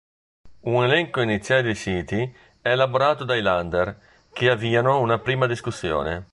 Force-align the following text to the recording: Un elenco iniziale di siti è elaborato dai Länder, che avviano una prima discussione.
Un 0.61 0.83
elenco 0.83 1.21
iniziale 1.21 1.61
di 1.61 1.75
siti 1.75 2.35
è 2.59 2.69
elaborato 2.71 3.23
dai 3.23 3.43
Länder, 3.43 3.95
che 4.33 4.49
avviano 4.49 4.99
una 4.99 5.19
prima 5.19 5.45
discussione. 5.45 6.27